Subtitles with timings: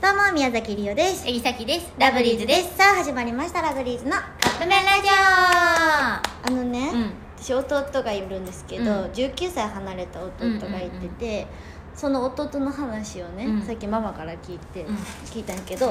[0.00, 1.26] どうも宮崎りおです。
[1.26, 1.92] えぎさきです。
[1.98, 2.76] ラブリーズです。
[2.76, 3.62] さあ始まりました。
[3.62, 8.88] ラブリーズのカップ麺ラジあのね、オうん私弟がいるんですけど、うん。
[9.06, 11.48] 19歳離れた弟がいてて、
[11.96, 13.62] その弟の話をね、うん。
[13.62, 14.94] さっきママから聞いて、うん。
[15.26, 15.88] 聞いたんやけど、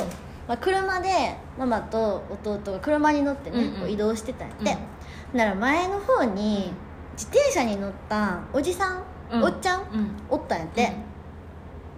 [0.48, 1.10] まあ、車で
[1.60, 3.80] ママと弟が車に乗ってね、うんうん。
[3.82, 4.78] こう移動してたんやって、
[5.38, 6.72] なら前の方に
[7.18, 9.04] 自転車に乗ったおじさん、
[9.34, 9.44] うん。
[9.44, 10.12] おっちゃん、うん。
[10.30, 10.94] おったんやって、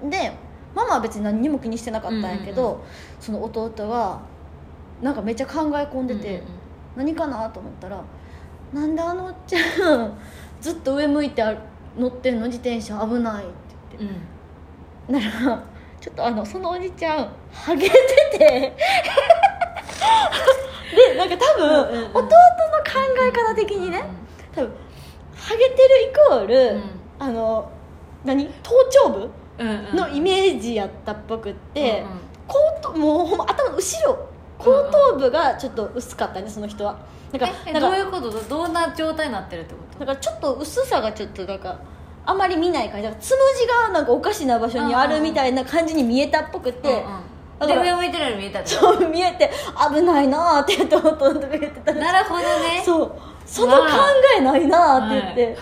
[0.10, 0.49] で
[0.90, 2.82] は別に何にも気にしてなかったんやけど、うんうん
[3.20, 4.22] その弟が
[5.02, 6.42] なんかめっちゃ考え込んでて、
[6.96, 8.02] 何かなと思ったら
[8.74, 10.18] 「なんであのおっちゃん
[10.62, 11.56] ずっと上向いてあ
[11.98, 13.48] 乗ってんの自転車危ない」っ
[13.90, 14.08] てうん
[15.16, 15.20] うん。
[15.20, 15.64] 言ってなら
[16.00, 17.96] ちょっとあのそのおじちゃんハゲて
[18.32, 18.38] て。
[20.96, 22.10] でなんか多分、うんうんうん。
[22.10, 22.32] 弟の考
[23.22, 24.04] え方的にね
[24.54, 24.72] 多分
[25.36, 25.78] ハゲてる
[26.10, 26.84] イコール、うん。
[27.20, 27.72] あの
[28.26, 28.48] 何？
[28.64, 29.18] 頭頂部？
[29.18, 29.32] うんうん
[29.94, 32.06] のイメージやったっぽくって、
[32.48, 36.98] 後頭もうほんま頭の後ろ後頭部がちょっと薄かったねその人は。
[37.32, 38.32] なんかえなんかどういうこと？
[38.32, 40.06] どどんな状態になってるってこと？
[40.06, 41.80] なんかちょっと薄さがちょっとなんか
[42.26, 43.04] あまり見ない感じ。
[43.04, 46.96] だからつむじがなんかおかしな場所にあるみたいな感じに見えたっぽくて、うん
[47.62, 47.68] うん。
[47.68, 49.52] で上向いてるように見えたそう見えて
[49.94, 51.94] 危ないなーって言って弟が言ってた。
[51.94, 52.82] となるほどね。
[52.84, 53.12] そう。
[53.46, 53.84] その考
[54.38, 55.58] えないなーって言って、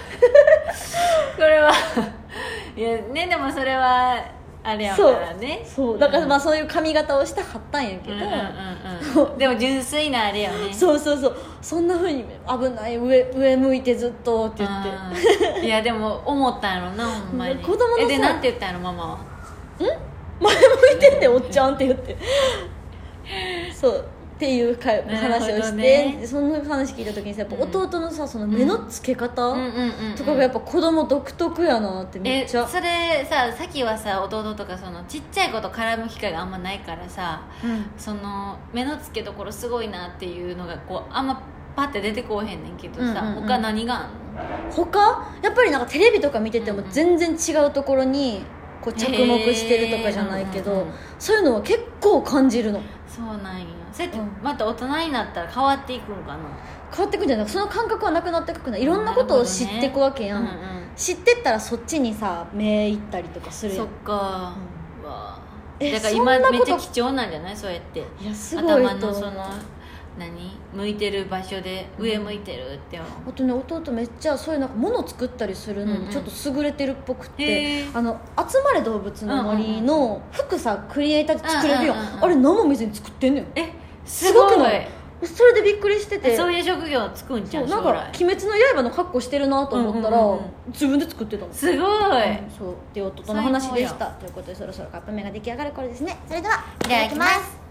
[2.77, 4.23] いやねでもそれは
[4.63, 5.63] あれやからね。
[5.65, 5.97] そう。
[5.97, 9.37] だからまあそういう髪型をしたかったんやけど、うんうんうんうん。
[9.37, 10.73] でも純粋なあれよね。
[10.73, 11.37] そうそうそう。
[11.61, 14.89] そんなふうに危ない上上向いてずっとって言って。
[15.59, 15.65] うん。
[15.65, 17.55] いやでも思ったんやろな ほんまに。
[17.63, 18.03] 子供のさ。
[18.03, 19.19] えでなんて言ったんやろママは？
[19.79, 20.57] 前向
[20.97, 22.17] いてんねんおっちゃんって言って。
[23.73, 24.05] そう
[24.37, 26.21] っていうか話をして、ね。
[26.27, 29.59] その話聞いた時にさやっぱ弟のさその目の付け方うん。
[29.59, 37.85] うんうんうんとかがやっぱ子供独特やなってめえっちゃ、それささっきはさ弟とかそのちっちゃい子と絡む機会があんまないからさうん。
[37.97, 41.41] その目の付けどころすごいなっていうのがこうあんま
[41.75, 43.47] パッて出てこうへんねんけどさ、うんうんうん。
[43.47, 44.71] 他何があんの？
[44.71, 44.99] 他？
[45.41, 46.91] やっぱりなんかテレビとか見ててもうんうん。
[46.91, 48.45] 全然違うところに
[48.91, 52.79] こう着目してるとかじゃないけど、うんうんうんそういうのは結構感じるの。
[53.07, 54.29] そうなんやそれってうん。
[54.43, 56.37] また大人になったら変わっていくんかな。
[56.95, 57.49] 変わってくんじゃない。
[57.49, 60.53] その感覚はなくなってくくないいろんなことを知っていくわけやん、うんうん
[60.95, 63.85] 知ってったらそっちにさ目いったりとかするやん。
[63.85, 64.55] そっか、
[65.03, 65.39] うわ
[65.79, 67.57] えだからそんなこと今めっちゃ貴重なんじゃない？
[67.57, 67.99] そうやって。
[67.99, 69.31] いやすごい頭のその
[70.17, 70.57] 何？
[70.73, 73.11] 向いてる場所で上向いてるって思う。
[73.29, 76.07] あとね弟めっちゃそういうなんか物作ったりするのうんうん。
[76.07, 77.97] にちょっと優れてるっぽくへて、ー。
[77.97, 82.23] あの集まれ動物の森の服さクリエイターで作れるよ、うんうんうんうん。
[82.23, 83.71] あれ生水に作ってんねんえ
[84.05, 84.87] すごくない？
[85.23, 86.37] それでびっくりしてて。
[86.37, 88.25] そういう職業つくんじゃそうんなんか「将来。
[88.25, 90.43] 鬼滅の刃」の格好してるなと思ったら、うんうんうんうん。
[90.71, 91.51] 自分で作ってたの。
[91.51, 91.77] すごい、
[92.55, 94.05] そうっていう弟の話でした。
[94.05, 96.17] ということでそろそろカップ麺が出来上がる頃ですね。
[96.27, 97.66] それではいただきます